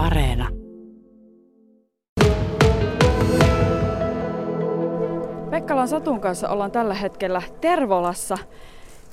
Areena. 0.00 0.48
Pekkalan 5.50 5.88
Satun 5.88 6.20
kanssa 6.20 6.48
ollaan 6.48 6.70
tällä 6.70 6.94
hetkellä 6.94 7.42
Tervolassa 7.60 8.38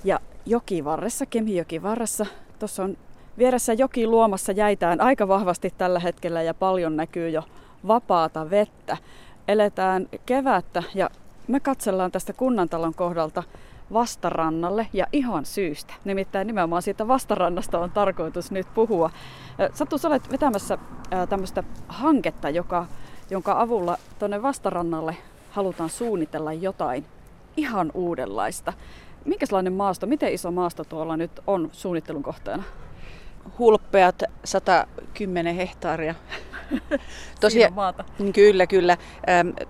ja 0.04 0.20
jokivarressa, 0.46 1.26
Kemijokivarressa. 1.26 2.26
Tuossa 2.60 2.84
on 2.84 2.98
vieressä 3.38 3.74
joki 3.74 4.08
luomassa 4.08 4.52
jäitään 4.52 5.02
aika 5.02 5.28
vahvasti 5.28 5.74
tällä 5.78 6.00
hetkellä 6.00 6.42
ja 6.42 6.54
paljon 6.54 6.96
näkyy 6.96 7.30
jo 7.30 7.44
vapaata 7.88 8.50
vettä. 8.50 8.98
Eletään 9.48 10.10
kevättä 10.26 10.84
ja 10.96 11.10
me 11.48 11.60
katsellaan 11.60 12.12
tästä 12.12 12.34
kunnantalon 12.34 12.94
kohdalta 12.94 13.44
vastarannalle 13.94 14.88
ja 14.94 15.08
ihan 15.12 15.46
syystä. 15.46 15.94
Nimittäin 16.06 16.48
nimenomaan 16.48 16.82
siitä 16.82 17.08
vastarannasta 17.08 17.80
on 17.80 17.92
tarkoitus 17.92 18.52
nyt 18.52 18.68
puhua. 18.74 19.10
Satu, 19.74 19.98
sä 19.98 20.08
olet 20.08 20.32
vetämässä 20.32 20.78
tämmöistä 21.30 21.64
hanketta, 21.88 22.50
joka, 22.50 22.86
jonka 23.30 23.62
avulla 23.62 23.98
tuonne 24.20 24.42
vastarannalle 24.42 25.18
halutaan 25.52 25.90
suunnitella 25.90 26.54
jotain 26.54 27.06
ihan 27.58 27.92
uudenlaista. 27.94 28.74
Minkälainen 29.26 29.74
maasto, 29.74 30.08
miten 30.08 30.34
iso 30.34 30.52
maasto 30.52 30.84
tuolla 30.84 31.18
nyt 31.18 31.32
on 31.48 31.70
suunnittelun 31.72 32.24
kohteena? 32.24 32.64
Hulppeat 33.60 34.24
110 34.44 35.56
hehtaaria. 35.56 36.16
Tosiaan, 37.42 37.74
maata. 37.74 38.04
Kyllä, 38.34 38.68
kyllä. 38.68 38.98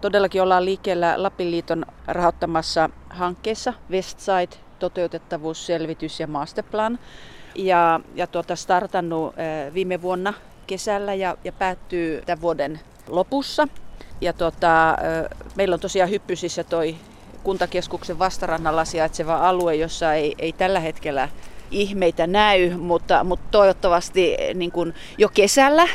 Todellakin 0.01 0.41
ollaan 0.41 0.65
liikkeellä 0.65 1.13
Lapin 1.17 1.51
liiton 1.51 1.85
rahoittamassa 2.07 2.89
hankkeessa 3.09 3.73
Westside, 3.91 4.57
toteutettavuusselvitys 4.79 6.19
ja 6.19 6.27
masterplan. 6.27 6.99
Ja, 7.55 7.99
ja 8.15 8.27
tuota, 8.27 8.55
startannut 8.55 9.35
viime 9.73 10.01
vuonna 10.01 10.33
kesällä 10.67 11.13
ja, 11.13 11.37
ja 11.43 11.51
päättyy 11.51 12.21
tämän 12.25 12.41
vuoden 12.41 12.79
lopussa. 13.07 13.67
Ja 14.21 14.33
tota, 14.33 14.97
meillä 15.55 15.73
on 15.73 15.79
tosiaan 15.79 16.09
Hyppysissä 16.09 16.63
toi 16.63 16.95
kuntakeskuksen 17.43 18.19
vastarannalla 18.19 18.85
sijaitseva 18.85 19.49
alue, 19.49 19.75
jossa 19.75 20.13
ei, 20.13 20.35
ei 20.39 20.53
tällä 20.53 20.79
hetkellä 20.79 21.29
ihmeitä 21.71 22.27
näy, 22.27 22.77
mutta, 22.77 23.23
mutta 23.23 23.45
toivottavasti 23.51 24.37
niin 24.53 24.71
kuin 24.71 24.93
jo 25.17 25.29
kesällä 25.29 25.87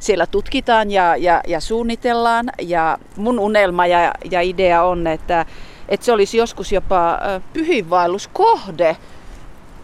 siellä 0.00 0.26
tutkitaan 0.26 0.90
ja, 0.90 1.16
ja, 1.16 1.40
ja 1.46 1.60
suunnitellaan. 1.60 2.50
Ja 2.62 2.98
mun 3.16 3.38
unelma 3.38 3.86
ja, 3.86 4.12
ja 4.30 4.40
idea 4.40 4.82
on, 4.82 5.06
että, 5.06 5.46
että 5.88 6.06
se 6.06 6.12
olisi 6.12 6.36
joskus 6.36 6.72
jopa 6.72 7.18
pyhinvaelluskohde. 7.52 8.96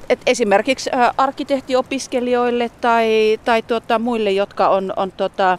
Et 0.09 0.21
esimerkiksi 0.27 0.91
arkkitehtiopiskelijoille 1.17 2.71
tai, 2.81 3.39
tai 3.45 3.63
tuota, 3.63 3.99
muille, 3.99 4.31
jotka 4.31 4.69
on, 4.69 4.93
on 4.97 5.13
tuota, 5.13 5.59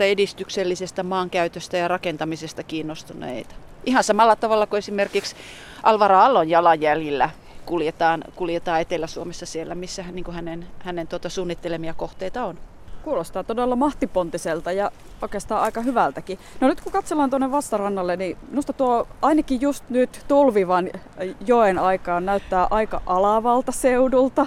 edistyksellisestä 0.00 1.02
maankäytöstä 1.02 1.76
ja 1.76 1.88
rakentamisesta 1.88 2.62
kiinnostuneita. 2.62 3.54
Ihan 3.86 4.04
samalla 4.04 4.36
tavalla 4.36 4.66
kuin 4.66 4.78
esimerkiksi 4.78 5.36
Alvaro 5.82 6.18
Allon 6.18 6.48
jalanjäljillä 6.50 7.30
kuljetaan, 7.66 8.24
kuljetaan 8.36 8.80
Etelä-Suomessa 8.80 9.46
siellä, 9.46 9.74
missä 9.74 10.04
niin 10.12 10.32
hänen, 10.32 10.66
hänen 10.78 11.08
tuota, 11.08 11.28
suunnittelemia 11.28 11.94
kohteita 11.94 12.44
on. 12.44 12.58
Kuulostaa 13.04 13.44
todella 13.44 13.76
mahtipontiselta 13.76 14.72
ja 14.72 14.90
oikeastaan 15.22 15.62
aika 15.62 15.80
hyvältäkin. 15.80 16.38
No 16.60 16.68
nyt 16.68 16.80
kun 16.80 16.92
katsellaan 16.92 17.30
tuonne 17.30 17.50
vastarannalle, 17.50 18.16
niin 18.16 18.36
minusta 18.50 18.72
tuo 18.72 19.08
ainakin 19.22 19.60
just 19.60 19.84
nyt 19.90 20.24
tulvivan 20.28 20.90
joen 21.46 21.78
aikaan 21.78 22.26
näyttää 22.26 22.66
aika 22.70 23.02
alavalta 23.06 23.72
seudulta. 23.72 24.46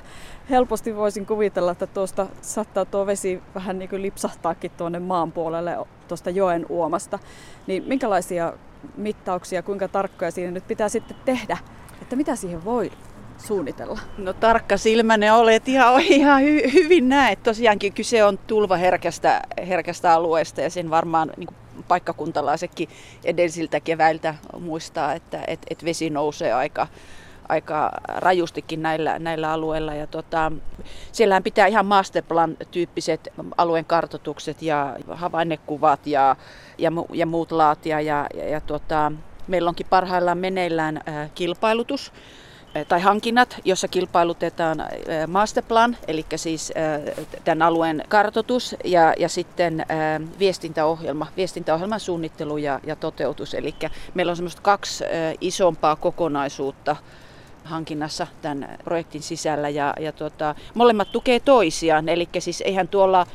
Helposti 0.50 0.96
voisin 0.96 1.26
kuvitella, 1.26 1.72
että 1.72 1.88
tuosta 1.88 2.28
saattaa 2.42 2.86
tuo 2.86 3.06
vesi 3.06 3.42
vähän 3.56 3.80
niin 3.80 3.90
kuin 3.90 4.02
lipsahtaakin 4.02 4.72
tuonne 4.78 5.00
maan 5.00 5.32
puolelle 5.32 5.78
tuosta 6.08 6.30
joen 6.30 6.66
uomasta. 6.70 7.20
Niin 7.68 7.84
minkälaisia 7.88 8.54
mittauksia, 8.98 9.64
kuinka 9.64 9.88
tarkkoja 9.88 10.32
siinä 10.32 10.52
nyt 10.52 10.68
pitää 10.68 10.90
sitten 10.90 11.18
tehdä, 11.26 11.58
että 12.02 12.16
mitä 12.16 12.36
siihen 12.36 12.66
voi 12.66 12.92
suunnitella? 13.42 14.00
No 14.18 14.34
tarkka 14.34 14.78
silmäne 14.78 15.34
olet 15.34 15.68
ihan, 15.68 16.02
ihan 16.02 16.42
hy, 16.42 16.62
hyvin 16.74 17.10
näet. 17.10 17.44
Tosiaankin 17.44 17.94
kyse 17.94 18.24
on 18.24 18.38
tulvaherkästä 18.38 19.42
herkästä 19.68 20.14
alueesta 20.14 20.62
ja 20.62 20.70
sen 20.70 20.90
varmaan 20.90 21.32
niin 21.38 21.50
paikkakuntalaisetkin 21.88 22.90
edellisiltä 23.24 23.80
keväiltä 23.80 24.36
muistaa, 24.60 25.14
että 25.14 25.44
et, 25.48 25.60
et 25.70 25.86
vesi 25.86 26.10
nousee 26.10 26.54
aika, 26.54 26.88
aika 27.50 27.92
rajustikin 28.08 28.82
näillä, 28.82 29.20
näillä 29.20 29.52
alueilla. 29.52 29.94
Ja 29.94 30.08
tota, 30.08 30.52
siellähän 31.12 31.44
pitää 31.44 31.68
ihan 31.68 31.86
masterplan-tyyppiset 31.86 33.34
alueen 33.58 33.86
kartotukset 33.86 34.62
ja 34.62 34.96
havainnekuvat 35.10 36.08
ja, 36.08 36.36
ja, 36.78 36.92
ja 37.14 37.26
muut 37.26 37.52
laatia. 37.52 38.02
Ja, 38.02 38.28
ja, 38.36 38.50
ja 38.50 38.62
tota, 38.62 39.12
meillä 39.48 39.70
onkin 39.70 39.88
parhaillaan 39.90 40.38
meneillään 40.38 41.02
äh, 41.08 41.32
kilpailutus 41.36 42.14
tai 42.88 43.02
hankinnat, 43.02 43.58
jossa 43.66 43.88
kilpailutetaan 43.88 44.86
masterplan, 45.28 45.98
eli 46.08 46.26
siis 46.36 46.74
tämän 47.44 47.62
alueen 47.62 48.04
kartoitus 48.08 48.76
ja, 48.84 49.14
ja 49.20 49.30
sitten 49.30 49.86
viestintäohjelma, 50.40 51.28
viestintäohjelman 51.38 52.00
suunnittelu 52.00 52.58
ja, 52.58 52.80
ja 52.86 52.96
toteutus. 52.96 53.54
Eli 53.54 53.76
meillä 54.14 54.30
on 54.30 54.36
semmoista 54.36 54.62
kaksi 54.62 55.04
isompaa 55.42 55.96
kokonaisuutta 55.96 56.96
hankinnassa 57.64 58.28
tämän 58.42 58.78
projektin 58.84 59.22
sisällä 59.22 59.70
ja, 59.70 59.94
ja 60.00 60.12
tota, 60.12 60.56
molemmat 60.74 61.12
tukee 61.12 61.40
toisiaan, 61.40 62.10
eli 62.10 62.30
siis 62.40 62.62
eihän 62.62 62.88
tuolla 62.88 63.28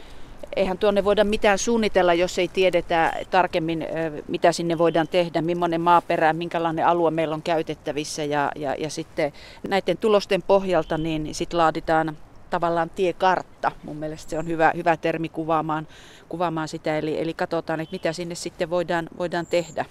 eihän 0.57 0.79
tuonne 0.79 1.05
voida 1.05 1.25
mitään 1.25 1.59
suunnitella, 1.59 2.15
jos 2.15 2.39
ei 2.39 2.49
tiedetä 2.49 3.13
tarkemmin, 3.31 3.87
mitä 4.29 4.53
sinne 4.53 4.79
voidaan 4.79 5.09
tehdä, 5.09 5.43
millainen 5.43 5.81
maaperä, 5.81 6.33
minkälainen 6.33 6.87
alue 6.87 7.11
meillä 7.11 7.35
on 7.35 7.43
käytettävissä. 7.43 8.25
Ja, 8.25 8.53
ja, 8.57 8.75
ja 8.79 8.91
sitten 8.91 9.33
näiden 9.69 9.99
tulosten 9.99 10.43
pohjalta 10.43 10.99
niin 10.99 11.35
sit 11.35 11.53
laaditaan 11.53 12.17
tavallaan 12.51 12.91
tiekartta. 12.91 13.73
Mun 13.83 13.97
mielestä 13.97 14.31
se 14.31 14.39
on 14.39 14.47
hyvä, 14.47 14.73
hyvä 14.77 14.97
termi 14.97 15.29
kuvaamaan, 15.29 15.89
kuvaamaan 16.29 16.69
sitä, 16.69 16.99
eli, 16.99 17.21
eli 17.21 17.35
katsotaan, 17.35 17.81
että 17.81 17.93
mitä 17.93 18.13
sinne 18.13 18.35
sitten 18.35 18.71
voidaan, 18.71 19.09
voidaan 19.19 19.47
tehdä. 19.47 19.85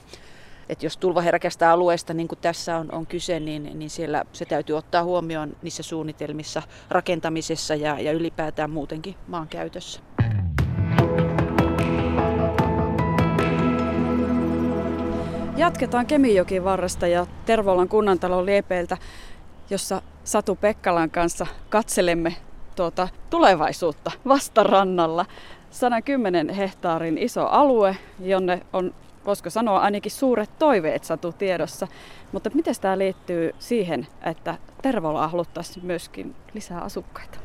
Et 0.70 0.84
jos 0.84 0.98
tulvaherkästä 0.98 1.72
alueesta, 1.72 2.14
niin 2.14 2.28
kuin 2.28 2.40
tässä 2.42 2.78
on, 2.78 2.92
on 2.92 3.06
kyse, 3.06 3.40
niin, 3.40 3.80
niin 3.80 3.90
siellä 3.90 4.24
se 4.34 4.46
täytyy 4.46 4.78
ottaa 4.78 5.04
huomioon 5.04 5.56
niissä 5.62 5.84
suunnitelmissa, 5.84 6.62
rakentamisessa 6.90 7.76
ja, 7.76 8.00
ja 8.00 8.12
ylipäätään 8.12 8.70
muutenkin 8.70 9.16
maankäytössä. 9.28 10.15
Jatketaan 15.58 16.06
Kemijokin 16.06 16.64
varresta 16.64 17.08
ja 17.08 17.28
Tervolan 17.46 17.90
kunnantalon 17.90 18.46
liepeiltä, 18.46 18.98
jossa 19.70 20.02
Satu 20.24 20.56
Pekkalan 20.56 21.10
kanssa 21.10 21.48
katselemme 21.70 22.36
tuota 22.76 23.08
tulevaisuutta 23.30 24.12
vastarannalla. 24.28 25.26
110 25.70 26.50
hehtaarin 26.50 27.18
iso 27.18 27.46
alue, 27.46 27.98
jonne 28.20 28.62
on, 28.74 28.94
voisiko 29.26 29.50
sanoa, 29.50 29.80
ainakin 29.80 30.12
suuret 30.12 30.50
toiveet 30.60 31.04
Satu 31.04 31.32
tiedossa. 31.32 31.88
Mutta 32.32 32.50
miten 32.54 32.76
tämä 32.82 32.98
liittyy 32.98 33.56
siihen, 33.60 34.08
että 34.24 34.58
Tervola 34.82 35.28
haluttaisiin 35.28 35.86
myöskin 35.86 36.36
lisää 36.54 36.82
asukkaita? 36.82 37.45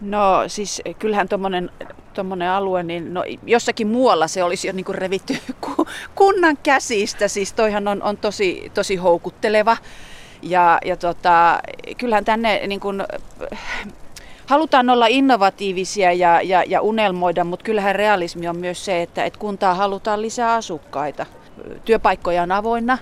No 0.00 0.44
siis 0.46 0.82
kyllähän 0.98 1.28
tuommoinen 1.28 2.50
alue, 2.50 2.82
niin 2.82 3.14
no, 3.14 3.24
jossakin 3.46 3.88
muualla 3.88 4.28
se 4.28 4.42
olisi 4.44 4.66
jo 4.66 4.72
niinku 4.72 4.92
revitty 4.92 5.36
kunnan 6.14 6.56
käsistä. 6.62 7.28
Siis 7.28 7.52
toihan 7.52 7.88
on, 7.88 8.02
on 8.02 8.16
tosi, 8.16 8.70
tosi 8.74 8.96
houkutteleva. 8.96 9.76
Ja, 10.42 10.78
ja 10.84 10.96
tota, 10.96 11.60
kyllähän 11.98 12.24
tänne 12.24 12.66
niin 12.66 12.80
kun, 12.80 13.04
halutaan 14.46 14.90
olla 14.90 15.06
innovatiivisia 15.06 16.12
ja, 16.12 16.42
ja, 16.42 16.64
ja 16.66 16.80
unelmoida, 16.80 17.44
mutta 17.44 17.64
kyllähän 17.64 17.94
realismi 17.94 18.48
on 18.48 18.56
myös 18.56 18.84
se, 18.84 19.02
että, 19.02 19.24
että 19.24 19.38
kuntaa 19.38 19.74
halutaan 19.74 20.22
lisää 20.22 20.54
asukkaita. 20.54 21.26
Työpaikkoja 21.84 22.42
on 22.42 22.52
avoinna 22.52 22.98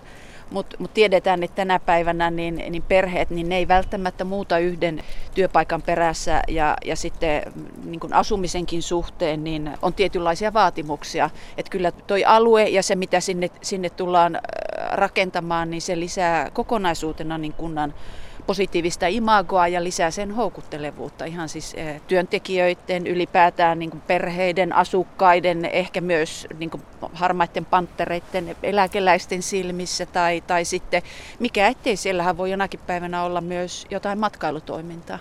mutta 0.51 0.77
mut 0.79 0.95
tiedetään, 0.95 1.43
että 1.43 1.57
tänä 1.57 1.79
päivänä 1.79 2.31
niin, 2.31 2.65
niin 2.71 2.83
perheet 2.83 3.31
niin 3.31 3.49
ne 3.49 3.57
ei 3.57 3.69
välttämättä 3.69 4.25
muuta 4.25 4.59
yhden 4.59 5.01
työpaikan 5.35 5.83
perässä 5.83 6.43
ja, 6.49 6.77
ja 6.85 6.97
sitten 6.97 7.43
niin 7.85 8.01
kun 8.01 8.13
asumisenkin 8.13 8.83
suhteen 8.83 9.45
niin 9.45 9.71
on 9.83 9.95
tietynlaisia 9.95 10.53
vaatimuksia. 10.53 11.31
Että 11.57 11.71
kyllä 11.71 11.93
toi 11.93 12.25
alue 12.25 12.65
ja 12.65 12.83
se 12.83 12.97
mitä 12.97 13.21
sinne, 13.21 13.51
sinne 13.63 13.91
tullaan 13.91 14.41
rakentamaan, 14.93 15.71
niin 15.71 15.83
se 15.83 16.01
lisää 16.01 16.51
kokonaisuutena 16.51 17.39
niin 17.39 17.53
kunnan 17.53 17.95
positiivista 18.49 19.07
imagoa 19.07 19.69
ja 19.69 19.85
lisää 19.85 20.11
sen 20.11 20.31
houkuttelevuutta 20.31 21.25
ihan 21.25 21.49
siis 21.49 21.75
eh, 21.75 22.01
työntekijöiden, 22.09 23.07
ylipäätään 23.07 23.79
niin 23.79 23.91
kuin 23.91 24.01
perheiden, 24.01 24.73
asukkaiden, 24.73 25.65
ehkä 25.65 26.01
myös 26.01 26.47
niin 26.59 26.71
kuin 26.71 26.83
harmaiden 27.13 27.65
panttereiden, 27.65 28.57
eläkeläisten 28.63 29.43
silmissä 29.43 30.07
tai, 30.07 30.41
tai 30.41 30.65
sitten 30.65 31.03
mikä 31.39 31.69
ettei 31.69 31.97
siellähän 31.97 32.37
voi 32.37 32.51
jonakin 32.51 32.81
päivänä 32.87 33.23
olla 33.23 33.41
myös 33.41 33.87
jotain 33.91 34.19
matkailutoimintaa. 34.19 35.19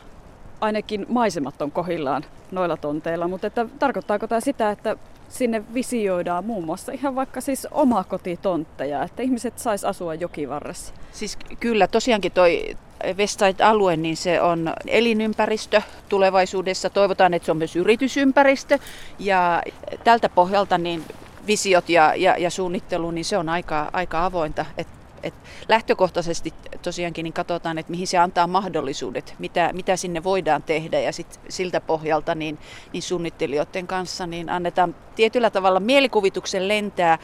ainakin 0.61 1.05
maisemat 1.09 1.61
on 1.61 1.71
kohillaan 1.71 2.25
noilla 2.51 2.77
tonteilla, 2.77 3.27
mutta 3.27 3.47
että, 3.47 3.65
tarkoittaako 3.79 4.27
tämä 4.27 4.41
sitä, 4.41 4.71
että 4.71 4.97
sinne 5.29 5.63
visioidaan 5.73 6.45
muun 6.45 6.65
muassa 6.65 6.91
ihan 6.91 7.15
vaikka 7.15 7.41
siis 7.41 7.67
omakotitontteja, 7.71 9.03
että 9.03 9.23
ihmiset 9.23 9.59
sais 9.59 9.85
asua 9.85 10.13
jokivarressa? 10.13 10.93
Siis 11.11 11.37
kyllä, 11.59 11.87
tosiaankin 11.87 12.31
toi 12.31 12.77
Westside-alue, 13.17 13.97
niin 13.97 14.17
se 14.17 14.41
on 14.41 14.73
elinympäristö 14.87 15.81
tulevaisuudessa. 16.09 16.89
Toivotaan, 16.89 17.33
että 17.33 17.45
se 17.45 17.51
on 17.51 17.57
myös 17.57 17.75
yritysympäristö. 17.75 18.79
Ja 19.19 19.63
tältä 20.03 20.29
pohjalta 20.29 20.77
niin 20.77 21.03
visiot 21.47 21.89
ja, 21.89 22.15
ja, 22.15 22.37
ja 22.37 22.49
suunnittelu, 22.49 23.11
niin 23.11 23.25
se 23.25 23.37
on 23.37 23.49
aika, 23.49 23.89
aika 23.93 24.25
avointa. 24.25 24.65
Et, 24.77 24.87
et 25.23 25.33
lähtökohtaisesti 25.69 26.53
tosiaankin 26.81 27.23
niin 27.23 27.33
katsotaan, 27.33 27.77
että 27.77 27.91
mihin 27.91 28.07
se 28.07 28.17
antaa 28.17 28.47
mahdollisuudet, 28.47 29.35
mitä, 29.39 29.69
mitä 29.73 29.95
sinne 29.95 30.23
voidaan 30.23 30.63
tehdä 30.63 30.99
ja 30.99 31.11
sit 31.11 31.39
siltä 31.49 31.81
pohjalta 31.81 32.35
niin, 32.35 32.59
niin 32.93 33.03
suunnittelijoiden 33.03 33.87
kanssa 33.87 34.27
niin 34.27 34.49
annetaan 34.49 34.95
tietyllä 35.15 35.49
tavalla 35.49 35.79
mielikuvituksen 35.79 36.67
lentää, 36.67 37.17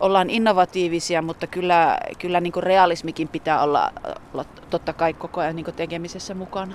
ollaan 0.00 0.30
innovatiivisia, 0.30 1.22
mutta 1.22 1.46
kyllä, 1.46 1.98
kyllä 2.18 2.40
niin 2.40 2.52
realismikin 2.56 3.28
pitää 3.28 3.62
olla, 3.62 3.92
olla 4.34 4.44
totta 4.70 4.92
kai 4.92 5.14
koko 5.14 5.40
ajan 5.40 5.56
niin 5.56 5.66
tekemisessä 5.76 6.34
mukana. 6.34 6.74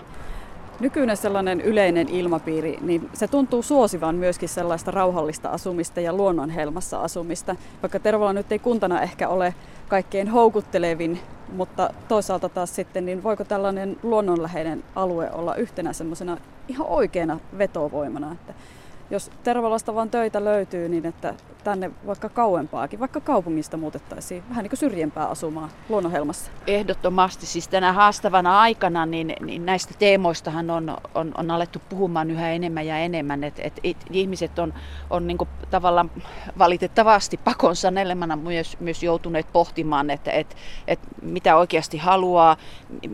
Nykyinen 0.79 1.17
sellainen 1.17 1.61
yleinen 1.61 2.09
ilmapiiri, 2.09 2.77
niin 2.81 3.09
se 3.13 3.27
tuntuu 3.27 3.61
suosivan 3.61 4.15
myöskin 4.15 4.49
sellaista 4.49 4.91
rauhallista 4.91 5.49
asumista 5.49 6.01
ja 6.01 6.13
luonnonhelmassa 6.13 7.01
asumista, 7.01 7.55
vaikka 7.81 7.99
Tervola 7.99 8.33
nyt 8.33 8.51
ei 8.51 8.59
kuntana 8.59 9.01
ehkä 9.01 9.29
ole 9.29 9.55
kaikkein 9.87 10.27
houkuttelevin, 10.27 11.19
mutta 11.55 11.89
toisaalta 12.07 12.49
taas 12.49 12.75
sitten, 12.75 13.05
niin 13.05 13.23
voiko 13.23 13.43
tällainen 13.43 13.97
luonnonläheinen 14.03 14.83
alue 14.95 15.31
olla 15.31 15.55
yhtenä 15.55 15.93
semmoisena 15.93 16.37
ihan 16.67 16.87
oikeana 16.87 17.39
vetovoimana, 17.57 18.31
että 18.31 18.53
jos 19.11 19.31
Tervalasta 19.43 19.95
vaan 19.95 20.09
töitä 20.09 20.43
löytyy, 20.43 20.89
niin 20.89 21.05
että 21.05 21.33
tänne 21.63 21.91
vaikka 22.07 22.29
kauempaakin, 22.29 22.99
vaikka 22.99 23.21
kaupungista 23.21 23.77
muutettaisiin 23.77 24.43
vähän 24.49 24.63
niin 24.63 24.69
kuin 24.69 24.79
syrjempää 24.79 25.27
asumaan 25.27 25.69
luonnonhelmassa? 25.89 26.51
Ehdottomasti. 26.67 27.45
Siis 27.45 27.67
tänä 27.67 27.93
haastavana 27.93 28.59
aikana 28.61 29.05
niin, 29.05 29.35
niin 29.39 29.65
näistä 29.65 29.93
teemoistahan 29.99 30.69
on, 30.69 30.97
on, 31.15 31.31
on 31.37 31.51
alettu 31.51 31.81
puhumaan 31.89 32.31
yhä 32.31 32.51
enemmän 32.51 32.87
ja 32.87 32.97
enemmän. 32.97 33.43
Et, 33.43 33.59
et, 33.59 33.79
et 33.83 33.97
ihmiset 34.11 34.59
on, 34.59 34.73
on 35.09 35.27
niin 35.27 35.37
tavallaan 35.71 36.11
valitettavasti 36.57 37.37
pakon 37.37 37.75
sanelemana 37.75 38.35
myös, 38.35 38.77
myös 38.79 39.03
joutuneet 39.03 39.47
pohtimaan, 39.53 40.09
että 40.09 40.31
et, 40.31 40.55
et 40.87 40.99
mitä 41.21 41.55
oikeasti 41.55 41.97
haluaa, 41.97 42.57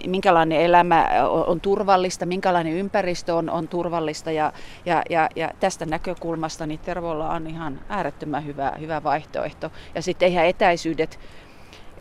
minkälainen 0.08 0.62
elämä 0.62 1.10
on, 1.30 1.46
on 1.46 1.62
turvallista, 1.62 2.26
minkälainen 2.26 2.74
ympäristö 2.74 3.36
on, 3.36 3.50
on 3.50 3.68
turvallista. 3.68 4.32
Ja, 4.32 4.54
ja, 4.86 5.04
ja, 5.10 5.30
ja 5.36 5.52
tästä 5.60 5.86
näkökulmasta 5.86 6.66
niin 6.66 6.80
Tervolla 6.80 7.30
on 7.30 7.48
ihan 7.48 7.80
äärettömän 7.90 8.39
hyvä, 8.42 8.74
hyvä 8.80 9.04
vaihtoehto. 9.04 9.72
Ja 9.96 10.02
sitten 10.02 10.26
eihän 10.26 10.46
etäisyydet, 10.46 11.20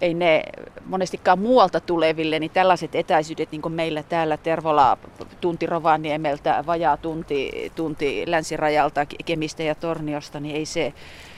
ei 0.00 0.14
ne 0.14 0.42
monestikaan 0.86 1.38
muualta 1.38 1.80
tuleville, 1.80 2.38
niin 2.38 2.50
tällaiset 2.50 2.94
etäisyydet 2.94 3.52
niin 3.52 3.62
kuin 3.62 3.74
meillä 3.74 4.02
täällä 4.02 4.36
Tervola 4.36 4.98
tunti 5.40 5.66
Rovaniemeltä, 5.66 6.64
vajaa 6.66 6.96
tunti, 6.96 7.72
tunti 7.76 8.22
länsirajalta, 8.26 9.06
Kemistä 9.24 9.62
ja 9.62 9.74
Torniosta, 9.74 10.40
niin 10.40 10.56
ei 10.56 10.66
se 10.66 10.92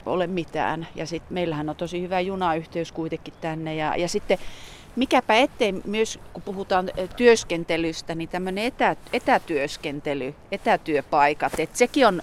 ole 0.05 0.27
mitään. 0.27 0.87
Ja 0.95 1.05
sitten 1.05 1.33
meillähän 1.33 1.69
on 1.69 1.75
tosi 1.75 2.01
hyvä 2.01 2.19
junayhteys 2.19 2.91
kuitenkin 2.91 3.33
tänne. 3.41 3.75
Ja, 3.75 3.95
ja 3.95 4.07
sitten 4.07 4.37
mikäpä 4.95 5.35
ettei 5.35 5.73
myös, 5.85 6.19
kun 6.33 6.43
puhutaan 6.43 6.89
työskentelystä, 7.17 8.15
niin 8.15 8.29
tämmöinen 8.29 8.63
etä, 8.63 8.95
etätyöskentely, 9.13 10.35
etätyöpaikat, 10.51 11.59
että 11.59 11.77
sekin 11.77 12.07
on 12.07 12.21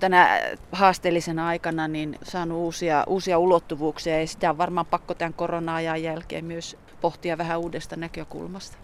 tänä 0.00 0.40
haasteellisena 0.72 1.46
aikana 1.46 1.88
niin 1.88 2.18
saanut 2.22 2.58
uusia, 2.58 3.04
uusia 3.06 3.38
ulottuvuuksia 3.38 4.20
ja 4.20 4.26
sitä 4.26 4.50
on 4.50 4.58
varmaan 4.58 4.86
pakko 4.86 5.14
tämän 5.14 5.34
korona-ajan 5.34 6.02
jälkeen 6.02 6.44
myös 6.44 6.76
pohtia 7.00 7.38
vähän 7.38 7.60
uudesta 7.60 7.96
näkökulmasta. 7.96 8.76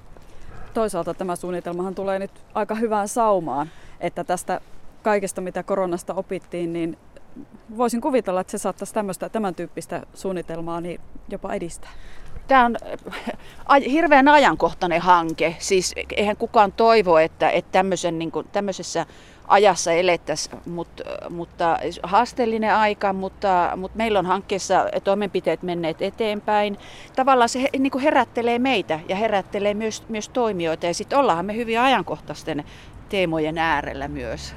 Toisaalta 0.75 1.15
tämä 1.15 1.37
suunnitelmahan 1.37 1.95
tulee 1.95 2.19
nyt 2.19 2.31
aika 2.55 2.75
hyvään 2.75 3.09
saumaan, 3.09 3.71
että 4.01 4.25
tästä 4.25 4.61
kaikesta 5.03 5.41
mitä 5.41 5.63
koronasta 5.63 6.15
opittiin, 6.15 6.73
niin 6.73 6.99
voisin 7.77 8.01
kuvitella, 8.01 8.41
että 8.41 8.51
se 8.51 8.59
saattaisi 8.59 8.95
tämmöistä, 8.95 9.29
tämän 9.29 9.55
tyyppistä 9.55 10.03
suunnitelmaa 10.15 10.81
niin 10.81 11.01
jopa 11.29 11.55
edistää. 11.55 11.91
Tämä 12.47 12.65
on 12.65 13.83
hirveän 13.91 14.29
ajankohtainen 14.29 15.01
hanke. 15.01 15.57
Siis 15.59 15.95
eihän 16.17 16.37
kukaan 16.37 16.73
toivo, 16.73 17.19
että, 17.19 17.51
että 17.51 17.73
tämmöisen, 17.73 18.19
niin 18.19 18.31
kuin, 18.31 18.49
tämmöisessä 18.53 19.07
ajassa 19.49 19.93
elettäisiin, 19.93 20.61
mutta, 20.67 21.05
mutta 21.31 21.79
haasteellinen 22.03 22.75
aika, 22.75 23.13
mutta, 23.13 23.73
mutta 23.77 23.97
meillä 23.97 24.19
on 24.19 24.27
hankkeessa 24.27 24.85
toimenpiteet 25.05 25.63
menneet 25.63 26.03
eteenpäin. 26.03 26.79
Tavallaan 27.17 27.49
se 27.49 27.69
niin 27.79 27.91
kuin 27.91 28.03
herättelee 28.03 28.59
meitä 28.59 29.01
ja 29.09 29.17
herättelee 29.17 29.75
myös, 29.75 30.03
myös 30.09 30.29
toimijoita 30.29 30.87
ja 30.87 30.95
sitten 30.95 31.19
ollaan 31.19 31.47
me 31.47 31.57
hyvin 31.57 31.81
ajankohtaisten 31.81 32.65
teemojen 33.09 33.59
äärellä 33.59 34.09
myös. 34.09 34.55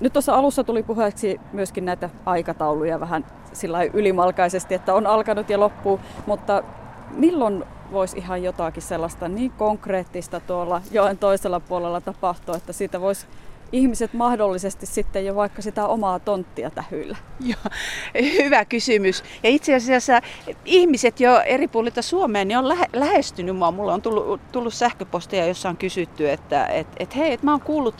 Nyt 0.00 0.12
tuossa 0.12 0.34
alussa 0.34 0.64
tuli 0.64 0.82
puheeksi 0.82 1.40
myöskin 1.52 1.84
näitä 1.84 2.10
aikatauluja 2.26 3.00
vähän 3.00 3.26
sillä 3.52 3.82
ylimalkaisesti, 3.82 4.74
että 4.74 4.94
on 4.94 5.06
alkanut 5.06 5.50
ja 5.50 5.60
loppuu, 5.60 6.00
mutta 6.26 6.62
milloin 7.10 7.64
voisi 7.92 8.18
ihan 8.18 8.42
jotakin 8.42 8.82
sellaista 8.82 9.28
niin 9.28 9.50
konkreettista 9.50 10.40
tuolla 10.40 10.82
joen 10.90 11.18
toisella 11.18 11.60
puolella 11.60 12.00
tapahtua, 12.00 12.56
että 12.56 12.72
siitä 12.72 13.00
voisi 13.00 13.26
ihmiset 13.72 14.12
mahdollisesti 14.12 14.86
sitten 14.86 15.26
jo 15.26 15.34
vaikka 15.34 15.62
sitä 15.62 15.86
omaa 15.86 16.18
tonttia 16.18 16.70
tähyillä? 16.70 17.16
Joo, 17.40 17.60
hyvä 18.14 18.64
kysymys. 18.64 19.24
Ja 19.42 19.50
itse 19.50 19.74
asiassa 19.74 20.20
ihmiset 20.64 21.20
jo 21.20 21.40
eri 21.40 21.68
puolilta 21.68 22.02
Suomeen 22.02 22.48
niin 22.48 22.58
on 22.58 22.68
lähe, 22.68 22.86
lähestynyt 22.92 23.56
mua. 23.56 23.70
Mulla 23.70 23.94
on 23.94 24.02
tullut, 24.02 24.40
tullut 24.52 24.74
sähköposteja, 24.74 25.46
jossa 25.46 25.68
on 25.68 25.76
kysytty, 25.76 26.30
että 26.30 26.66
et, 26.66 26.86
et 26.96 27.16
hei, 27.16 27.32
et 27.32 27.42
mä 27.42 27.50
oon 27.50 27.60
kuullut 27.60 27.94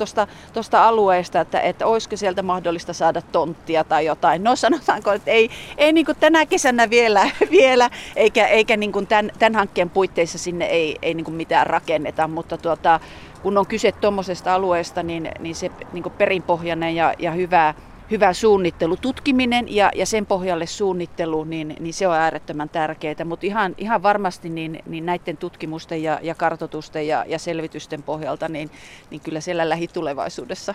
tuosta 0.52 0.88
alueesta, 0.88 1.40
että 1.40 1.60
et 1.60 1.82
olisiko 1.82 2.16
sieltä 2.16 2.42
mahdollista 2.42 2.92
saada 2.92 3.22
tonttia 3.22 3.84
tai 3.84 4.06
jotain. 4.06 4.44
No 4.44 4.56
sanotaanko, 4.56 5.12
että 5.12 5.30
ei, 5.30 5.50
ei 5.78 5.92
niin 5.92 6.06
tänä 6.20 6.46
kesänä 6.46 6.90
vielä, 6.90 7.30
vielä 7.50 7.90
eikä, 8.16 8.46
eikä 8.46 8.76
niin 8.76 9.06
tämän, 9.08 9.30
tämän 9.38 9.54
hankkeen 9.54 9.90
puitteissa 9.90 10.38
sinne 10.38 10.64
ei, 10.64 10.96
ei 11.02 11.14
niin 11.14 11.32
mitään 11.32 11.66
rakenneta, 11.66 12.28
mutta 12.28 12.58
tuota, 12.58 13.00
kun 13.42 13.58
on 13.58 13.66
kyse 13.66 13.92
tuommoisesta 13.92 14.54
alueesta, 14.54 15.02
niin, 15.02 15.30
niin 15.38 15.54
se 15.54 15.70
niin 15.92 16.04
perinpohjainen 16.18 16.96
ja, 16.96 17.14
ja 17.18 17.32
hyvä, 17.32 17.74
hyvä 18.10 18.32
suunnittelu, 18.32 18.96
tutkiminen 18.96 19.74
ja, 19.74 19.90
ja 19.94 20.06
sen 20.06 20.26
pohjalle 20.26 20.66
suunnittelu, 20.66 21.44
niin, 21.44 21.76
niin 21.80 21.94
se 21.94 22.08
on 22.08 22.14
äärettömän 22.14 22.68
tärkeää. 22.68 23.24
Mutta 23.24 23.46
ihan, 23.46 23.74
ihan 23.78 24.02
varmasti 24.02 24.48
niin, 24.48 24.82
niin 24.86 25.06
näiden 25.06 25.36
tutkimusten 25.36 26.02
ja, 26.02 26.18
ja 26.22 26.34
kartotusten 26.34 27.06
ja, 27.06 27.24
ja 27.28 27.38
selvitysten 27.38 28.02
pohjalta, 28.02 28.48
niin, 28.48 28.70
niin 29.10 29.20
kyllä 29.20 29.40
siellä 29.40 29.68
lähitulevaisuudessa 29.68 30.74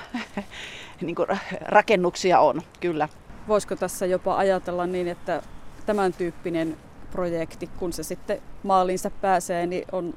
niin 1.01 1.15
rakennuksia 1.61 2.39
on, 2.39 2.61
kyllä. 2.79 3.09
Voisiko 3.47 3.75
tässä 3.75 4.05
jopa 4.05 4.37
ajatella 4.37 4.85
niin, 4.85 5.07
että 5.07 5.41
tämän 5.85 6.13
tyyppinen 6.13 6.77
projekti, 7.11 7.69
kun 7.77 7.93
se 7.93 8.03
sitten 8.03 8.41
maalinsa 8.63 9.09
pääsee, 9.09 9.67
niin 9.67 9.85
on 9.91 10.13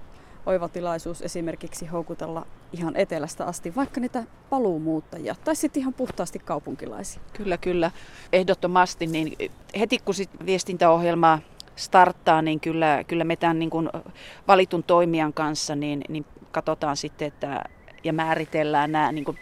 oiva 0.48 0.68
tilaisuus 0.68 1.22
esimerkiksi 1.22 1.86
houkutella 1.86 2.46
ihan 2.72 2.96
etelästä 2.96 3.44
asti 3.44 3.74
vaikka 3.76 4.00
niitä 4.00 4.24
paluumuuttajia 4.50 5.36
tai 5.44 5.56
sitten 5.56 5.80
ihan 5.80 5.94
puhtaasti 5.94 6.38
kaupunkilaisia. 6.38 7.22
Kyllä, 7.32 7.56
kyllä. 7.56 7.90
Ehdottomasti. 8.32 9.06
Niin 9.06 9.50
heti 9.78 9.98
kun 10.04 10.14
sit 10.14 10.30
viestintäohjelma 10.46 11.38
starttaa, 11.76 12.42
niin 12.42 12.60
kyllä, 12.60 13.04
kyllä 13.04 13.24
me 13.24 13.36
tämän 13.36 13.58
niin 13.58 13.70
kuin 13.70 13.90
valitun 14.48 14.82
toimijan 14.82 15.32
kanssa 15.32 15.76
niin, 15.76 16.04
niin 16.08 16.24
katsotaan 16.52 16.96
sitten, 16.96 17.28
että 17.28 17.64
ja 18.04 18.12
määritellään 18.12 18.92
nämä 18.92 19.12
niin 19.12 19.38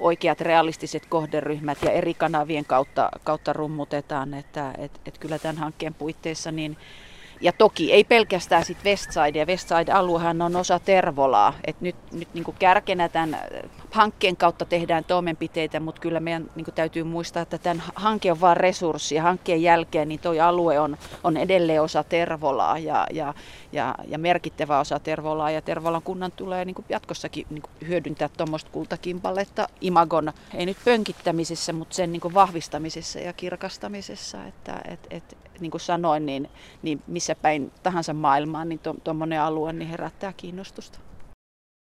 oikeat 0.00 0.40
realistiset 0.40 1.06
kohderyhmät 1.06 1.78
ja 1.82 1.90
eri 1.90 2.14
kanavien 2.14 2.64
kautta, 2.64 3.10
kautta 3.24 3.52
rummutetaan, 3.52 4.34
että 4.34 4.74
et, 4.78 5.00
et 5.06 5.18
kyllä 5.18 5.38
tämän 5.38 5.56
hankkeen 5.56 5.94
puitteissa 5.94 6.52
niin 6.52 6.76
ja 7.40 7.52
toki 7.52 7.92
ei 7.92 8.04
pelkästään 8.04 8.64
sit 8.64 8.84
Westside, 8.84 9.38
ja 9.38 9.46
Westside-aluehan 9.46 10.42
on 10.42 10.56
osa 10.56 10.78
Tervolaa. 10.78 11.54
Et 11.64 11.80
nyt 11.80 11.96
nyt 12.12 12.28
niin 12.34 12.44
kärkenä 12.58 13.08
tämän 13.08 13.36
hankkeen 13.90 14.36
kautta 14.36 14.64
tehdään 14.64 15.04
toimenpiteitä, 15.04 15.80
mutta 15.80 16.00
kyllä 16.00 16.20
meidän 16.20 16.50
niin 16.54 16.66
täytyy 16.74 17.04
muistaa, 17.04 17.42
että 17.42 17.58
tämän 17.58 17.82
hanke 17.94 18.32
on 18.32 18.40
vain 18.40 18.56
resurssi. 18.56 19.14
Ja 19.14 19.22
hankkeen 19.22 19.62
jälkeen 19.62 20.08
niin 20.08 20.20
tuo 20.20 20.42
alue 20.42 20.80
on, 20.80 20.96
on 21.24 21.36
edelleen 21.36 21.82
osa 21.82 22.04
Tervolaa 22.04 22.78
ja, 22.78 23.06
ja, 23.12 23.34
ja, 23.72 23.94
ja 24.08 24.18
merkittävä 24.18 24.80
osa 24.80 24.98
Tervolaa. 24.98 25.50
Ja 25.50 25.62
Tervolan 25.62 26.02
kunnan 26.02 26.32
tulee 26.32 26.64
niin 26.64 26.76
jatkossakin 26.88 27.46
niin 27.50 27.62
hyödyntää 27.88 28.28
tuommoista 28.28 28.70
kultakimpaletta 28.70 29.68
imagon, 29.80 30.32
ei 30.54 30.66
nyt 30.66 30.76
pönkittämisessä, 30.84 31.72
mutta 31.72 31.94
sen 31.94 32.12
niin 32.12 32.34
vahvistamisessa 32.34 33.18
ja 33.18 33.32
kirkastamisessa. 33.32 34.44
Että, 34.44 34.80
et, 34.88 35.06
et, 35.10 35.36
niin 35.60 35.70
kuin 35.70 35.80
sanoin, 35.80 36.26
niin, 36.26 36.48
niin 36.82 37.02
missä 37.06 37.34
päin 37.34 37.72
tahansa 37.82 38.14
maailmaan, 38.14 38.68
niin 38.68 38.80
tuommoinen 39.04 39.40
alue 39.40 39.72
niin 39.72 39.88
herättää 39.88 40.32
kiinnostusta. 40.36 40.98